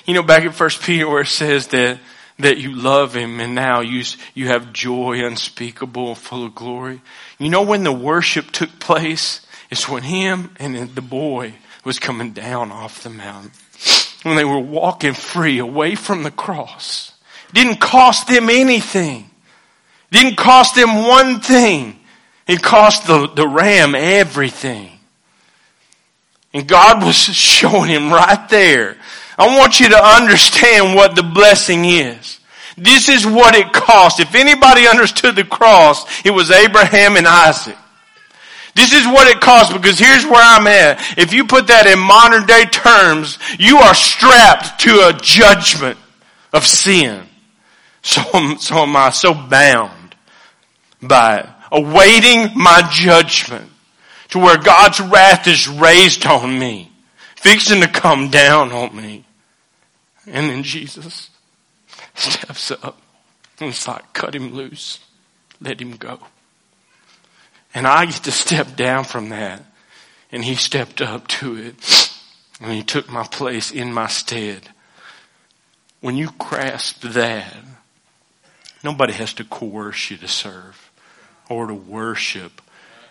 [0.06, 1.98] You know, back in First Peter where it says that,
[2.38, 4.04] that you love him and now you,
[4.34, 7.02] you have joy unspeakable full of glory.
[7.38, 9.44] You know when the worship took place?
[9.70, 11.54] It's when him and the boy
[11.84, 13.50] was coming down off the mountain.
[14.22, 17.12] When they were walking free away from the cross.
[17.52, 19.30] Didn't cost them anything.
[20.10, 21.98] Didn't cost them one thing.
[22.46, 24.90] It cost the, the ram everything.
[26.54, 28.96] And God was showing him right there.
[29.38, 32.40] I want you to understand what the blessing is.
[32.76, 34.20] This is what it cost.
[34.20, 37.76] If anybody understood the cross, it was Abraham and Isaac.
[38.74, 41.18] This is what it cost because here's where I'm at.
[41.18, 45.98] If you put that in modern day terms, you are strapped to a judgment
[46.52, 47.24] of sin.
[48.02, 48.22] So,
[48.58, 49.97] so am I so bound
[51.02, 53.70] by it, awaiting my judgment
[54.30, 56.90] to where God's wrath is raised on me,
[57.36, 59.24] fixing to come down on me.
[60.26, 61.30] And then Jesus
[62.14, 63.00] steps up
[63.60, 65.00] and it's like, cut him loose.
[65.60, 66.20] Let him go.
[67.74, 69.62] And I get to step down from that.
[70.30, 72.12] And he stepped up to it.
[72.60, 74.68] And he took my place in my stead.
[76.00, 77.56] When you grasp that,
[78.84, 80.87] nobody has to coerce you to serve
[81.48, 82.60] or to worship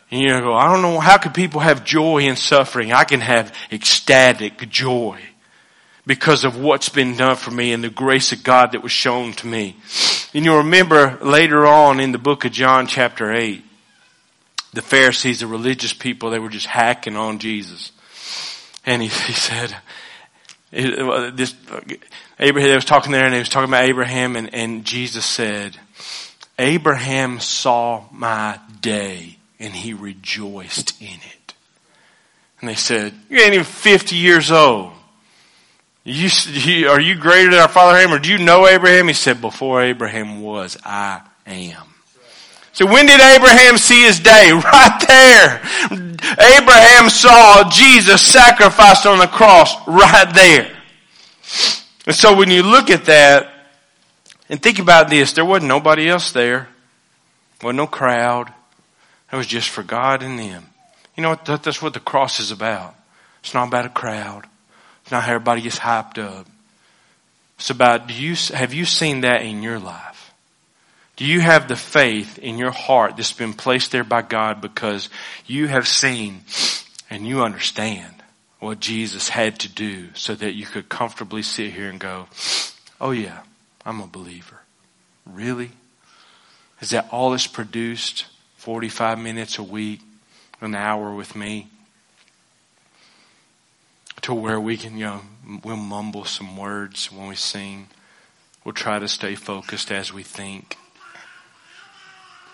[0.09, 2.93] and you go, I don't know, how can people have joy in suffering?
[2.93, 5.19] I can have ecstatic joy
[6.05, 9.33] because of what's been done for me and the grace of God that was shown
[9.33, 9.75] to me.
[10.33, 13.61] And you'll remember later on in the book of John chapter 8,
[14.71, 17.91] the Pharisees, the religious people, they were just hacking on Jesus.
[18.85, 19.75] And he, he said,
[20.71, 21.53] this,
[22.39, 25.77] Abraham, they was talking there and they was talking about Abraham and, and Jesus said,
[26.59, 31.53] Abraham saw my day and he rejoiced in it.
[32.59, 34.93] And they said, you ain't even 50 years old.
[36.03, 39.07] You, are you greater than our father Abraham or do you know Abraham?
[39.07, 41.83] He said, before Abraham was, I am.
[42.71, 44.51] So when did Abraham see his day?
[44.63, 45.61] Right there.
[46.57, 50.71] Abraham saw Jesus sacrificed on the cross right there.
[52.05, 53.56] And so when you look at that
[54.49, 56.69] and think about this, there wasn't nobody else there.
[57.61, 58.53] Wasn't no crowd.
[59.31, 60.65] It was just for God and them.
[61.15, 61.45] You know what?
[61.45, 62.95] That's what the cross is about.
[63.41, 64.45] It's not about a crowd.
[65.01, 66.47] It's not how everybody gets hyped up.
[67.57, 70.33] It's about, do you, have you seen that in your life?
[71.15, 75.09] Do you have the faith in your heart that's been placed there by God because
[75.47, 76.41] you have seen
[77.09, 78.13] and you understand
[78.59, 82.27] what Jesus had to do so that you could comfortably sit here and go,
[83.01, 83.39] oh yeah,
[83.87, 84.59] I'm a believer.
[85.25, 85.71] Really?
[86.81, 88.25] Is that all it's produced?
[88.57, 90.01] 45 minutes a week,
[90.59, 91.69] an hour with me,
[94.21, 95.21] to where we can, you know,
[95.63, 97.87] we'll mumble some words when we sing.
[98.65, 100.77] We'll try to stay focused as we think.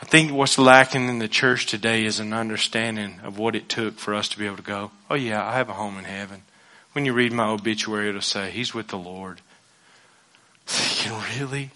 [0.03, 3.97] I think what's lacking in the church today is an understanding of what it took
[3.97, 6.43] for us to be able to go, oh yeah, I have a home in heaven.
[6.91, 9.41] When you read my obituary, it'll say, he's with the Lord.
[11.03, 11.69] Thinking, really?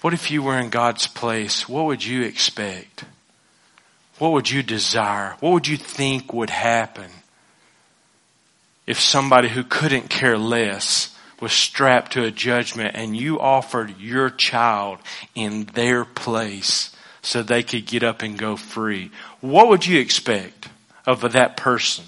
[0.00, 1.68] What if you were in God's place?
[1.68, 3.04] What would you expect?
[4.18, 5.36] What would you desire?
[5.40, 7.10] What would you think would happen
[8.86, 14.30] if somebody who couldn't care less was strapped to a judgment and you offered your
[14.30, 14.98] child
[15.34, 19.10] in their place so they could get up and go free?
[19.40, 20.68] What would you expect
[21.04, 22.06] of that person?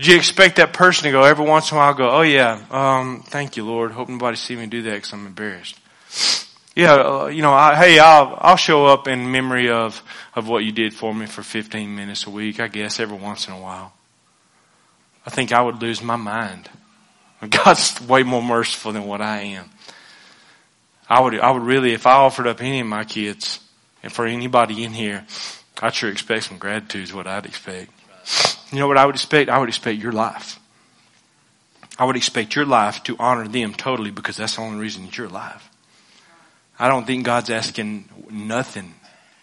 [0.00, 2.64] Did you expect that person to go every once in a while go, oh yeah,
[2.70, 5.78] um, thank you Lord, hope nobody see me do that because I'm embarrassed
[6.74, 10.02] yeah, uh, you know, I, hey, I'll, I'll show up in memory of,
[10.34, 13.48] of what you did for me for 15 minutes a week, I guess, every once
[13.48, 13.92] in a while.
[15.26, 16.70] I think I would lose my mind.
[17.50, 19.68] God's way more merciful than what I am.
[21.08, 23.58] I would, I would really, if I offered up any of my kids,
[24.02, 25.26] and for anybody in here,
[25.82, 27.90] I'd sure expect some gratitude is what I'd expect.
[28.72, 29.50] You know what I would expect?
[29.50, 30.58] I would expect your life.
[31.98, 35.18] I would expect your life to honor them totally because that's the only reason that
[35.18, 35.68] you're alive.
[36.78, 38.94] I don't think God's asking nothing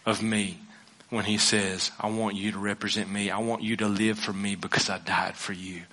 [0.06, 0.58] of me
[1.10, 3.30] when he says, I want you to represent me.
[3.30, 5.84] I want you to live for me because I died for you.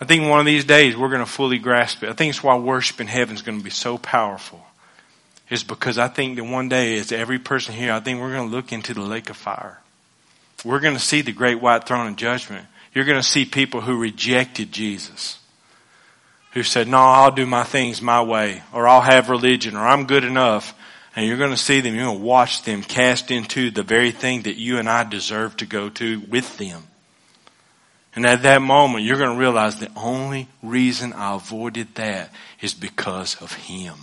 [0.00, 2.10] I think one of these days we're going to fully grasp it.
[2.10, 4.60] I think it's why worship in heaven is going to be so powerful.
[5.48, 8.48] Is because I think that one day as every person here, I think we're going
[8.48, 9.81] to look into the lake of fire.
[10.64, 12.66] We're going to see the great white throne of judgment.
[12.94, 15.38] You're going to see people who rejected Jesus
[16.52, 20.06] who said, no, I'll do my things my way, or I'll have religion, or I'm
[20.06, 20.74] good enough.
[21.16, 24.12] And you're going to see them, you're going to watch them cast into the very
[24.12, 26.82] thing that you and I deserve to go to with them.
[28.14, 32.74] And at that moment, you're going to realize the only reason I avoided that is
[32.74, 33.94] because of Him.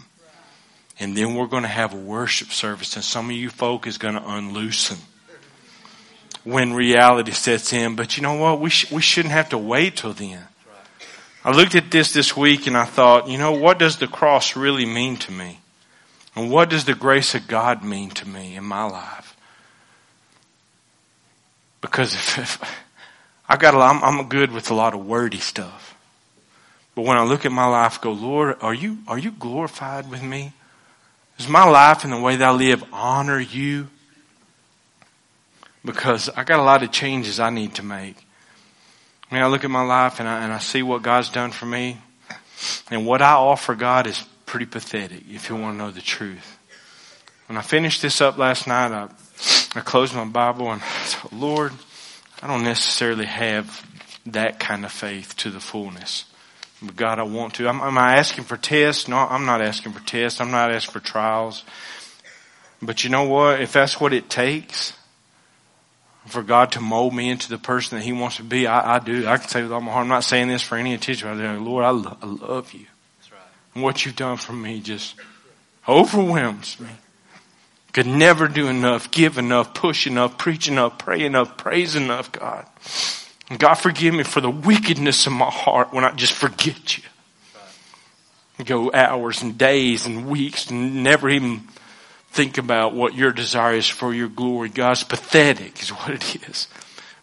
[0.99, 3.97] And then we're going to have a worship service and some of you folk is
[3.97, 4.97] going to unloosen
[6.43, 7.95] when reality sets in.
[7.95, 8.59] But you know what?
[8.59, 10.43] We, sh- we shouldn't have to wait till then.
[11.43, 14.55] I looked at this this week and I thought, you know, what does the cross
[14.55, 15.59] really mean to me?
[16.35, 19.35] And what does the grace of God mean to me in my life?
[21.81, 22.81] Because if, if
[23.47, 25.95] I got a lot, I'm, I'm good with a lot of wordy stuff.
[26.93, 30.09] But when I look at my life, I go, Lord, are you, are you glorified
[30.11, 30.53] with me?
[31.37, 33.87] Does my life and the way that I live honor you?
[35.83, 38.17] Because I got a lot of changes I need to make.
[39.29, 41.51] I mean, I look at my life and I, and I see what God's done
[41.51, 41.97] for me.
[42.91, 46.57] And what I offer God is pretty pathetic if you want to know the truth.
[47.47, 49.09] When I finished this up last night, I,
[49.75, 51.71] I closed my Bible and I said, Lord,
[52.41, 53.85] I don't necessarily have
[54.25, 56.25] that kind of faith to the fullness.
[56.81, 57.67] But God, I want to.
[57.67, 59.07] Am, am I asking for tests?
[59.07, 60.39] No, I'm not asking for tests.
[60.41, 61.63] I'm not asking for trials.
[62.81, 63.61] But you know what?
[63.61, 64.93] If that's what it takes
[66.27, 68.99] for God to mold me into the person that He wants to be, I, I
[68.99, 69.27] do.
[69.27, 71.29] I can say with all my heart, I'm not saying this for any attention.
[71.29, 72.85] I'm saying, Lord, I, lo- I love you.
[73.31, 73.39] Right.
[73.75, 75.15] And what you've done for me just
[75.87, 76.89] overwhelms me.
[77.91, 82.67] Could never do enough, give enough, push enough, preach enough, pray enough, praise enough, God.
[83.49, 87.03] And God forgive me for the wickedness of my heart when I just forget you.
[88.63, 91.67] Go hours and days and weeks and never even
[92.31, 94.69] think about what your desire is for your glory.
[94.69, 96.67] God's pathetic is what it is.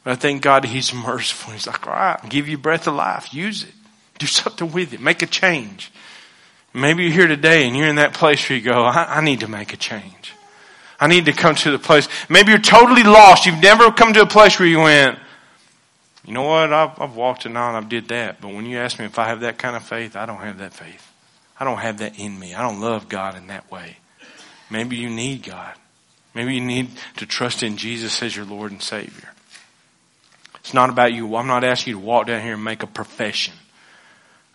[0.05, 1.53] But I thank God He's merciful.
[1.53, 3.33] He's like, all right, give you breath of life.
[3.33, 3.75] Use it.
[4.19, 5.01] Do something with it.
[5.01, 5.93] Make a change.
[6.73, 9.41] Maybe you're here today and you're in that place where you go, I, I need
[9.41, 10.35] to make a change.
[11.01, 12.09] I need to come to the place.
[12.29, 13.47] Maybe you're totally lost.
[13.47, 15.19] You've never come to a place where you went,
[16.27, 16.73] you know what?
[16.73, 17.75] I've, I've walked it on.
[17.75, 18.41] I've did that.
[18.41, 20.59] But when you ask me if I have that kind of faith, I don't have
[20.59, 21.13] that faith.
[21.59, 22.55] I don't have that in me.
[22.55, 23.97] I don't love God in that way.
[24.71, 25.75] Maybe you need God.
[26.35, 29.31] Maybe you need to trust in Jesus as your Lord and Savior.
[30.57, 31.37] It's not about you.
[31.37, 33.55] I'm not asking you to walk down here and make a profession.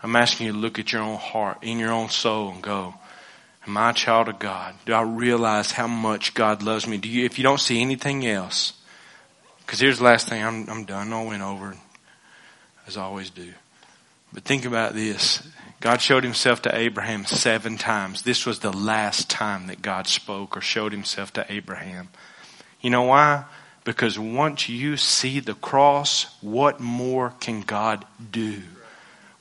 [0.04, 2.96] I'm asking you to look at your own heart, in your own soul and go,
[3.68, 4.74] Am I a child of God?
[4.86, 6.98] Do I realize how much God loves me?
[6.98, 8.74] Do you, if you don't see anything else,
[9.60, 11.14] because here's the last thing, I'm, I'm done.
[11.14, 11.76] I went over,
[12.88, 13.54] as I always do.
[14.34, 15.48] But think about this.
[15.82, 18.22] God showed himself to Abraham seven times.
[18.22, 22.10] This was the last time that God spoke or showed himself to Abraham.
[22.82, 23.46] You know why?
[23.84, 28.62] Because once you see the cross, what more can God do?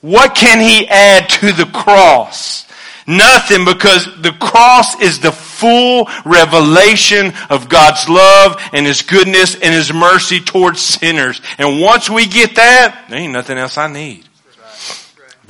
[0.01, 2.65] What can he add to the cross?
[3.05, 9.73] Nothing because the cross is the full revelation of God's love and His goodness and
[9.73, 11.41] His mercy towards sinners.
[11.57, 14.25] And once we get that, there ain't nothing else I need.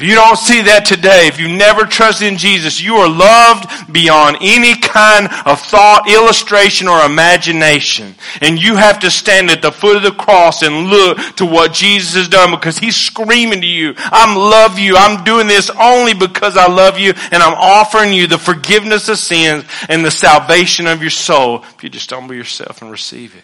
[0.01, 3.93] If you don't see that today, if you never trusted in Jesus, you are loved
[3.93, 8.15] beyond any kind of thought, illustration, or imagination.
[8.41, 11.73] And you have to stand at the foot of the cross and look to what
[11.73, 14.97] Jesus has done because He's screaming to you, I'm love you.
[14.97, 19.19] I'm doing this only because I love you and I'm offering you the forgiveness of
[19.19, 21.63] sins and the salvation of your soul.
[21.75, 23.43] If you just humble yourself and receive it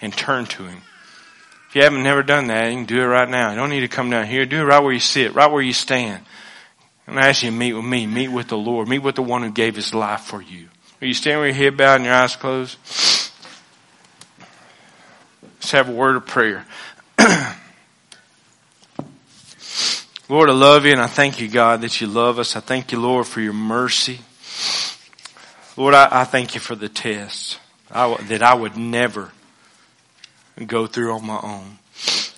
[0.00, 0.82] and turn to Him.
[1.70, 3.50] If you haven't never done that, you can do it right now.
[3.50, 4.44] You don't need to come down here.
[4.44, 6.24] Do it right where you sit, right where you stand.
[7.06, 9.44] I'm asking you to meet with me, meet with the Lord, meet with the one
[9.44, 10.66] who gave his life for you.
[11.00, 12.76] Will you stand with your head bowed and your eyes closed?
[15.44, 16.66] Let's have a word of prayer.
[20.28, 22.56] Lord, I love you and I thank you, God, that you love us.
[22.56, 24.18] I thank you, Lord, for your mercy.
[25.76, 27.60] Lord, I, I thank you for the test
[27.92, 29.30] I, that I would never
[30.60, 31.78] and go through on my own.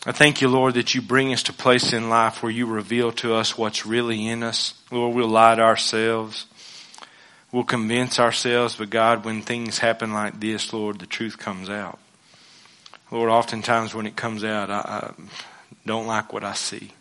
[0.06, 3.12] I thank you, Lord, that you bring us to place in life where you reveal
[3.12, 4.74] to us what's really in us.
[4.90, 6.46] Lord, we'll lie to ourselves.
[7.52, 11.98] We'll convince ourselves, but God, when things happen like this, Lord, the truth comes out.
[13.10, 15.12] Lord, oftentimes when it comes out, I, I
[15.84, 16.92] don't like what I see.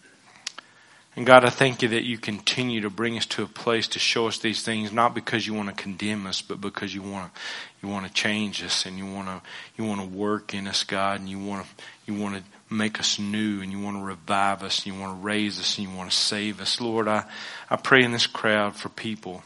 [1.15, 3.99] And God, I thank you that you continue to bring us to a place to
[3.99, 7.33] show us these things, not because you want to condemn us, but because you want
[7.33, 7.39] to,
[7.81, 9.41] you want to change us and you want to,
[9.77, 12.43] you want to work in us, God, and you want to, you want to
[12.73, 15.77] make us new and you want to revive us and you want to raise us
[15.77, 16.79] and you want to save us.
[16.79, 17.25] Lord, I,
[17.69, 19.43] I pray in this crowd for people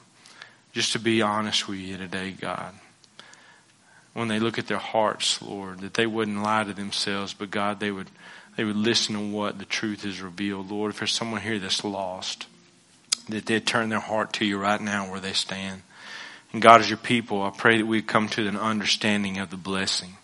[0.72, 2.76] just to be honest with you today, God.
[4.13, 7.80] When they look at their hearts, Lord, that they wouldn't lie to themselves, but God,
[7.80, 8.09] they would,
[8.55, 10.71] they would listen to what the truth is revealed.
[10.71, 12.47] Lord, if there's someone here that's lost,
[13.29, 15.81] that they'd turn their heart to you right now where they stand.
[16.53, 19.57] And God, as your people, I pray that we come to an understanding of the
[19.57, 20.15] blessing.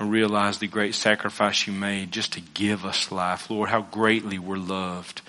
[0.00, 3.50] and realize the great sacrifice you made just to give us life.
[3.50, 5.20] Lord, how greatly we're loved.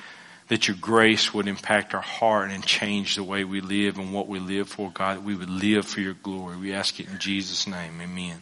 [0.47, 4.27] That your grace would impact our heart and change the way we live and what
[4.27, 6.57] we live for, God, that we would live for your glory.
[6.57, 7.99] We ask it in Jesus' name.
[8.01, 8.41] Amen.